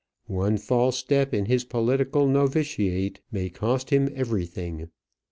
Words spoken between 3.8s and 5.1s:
him everything.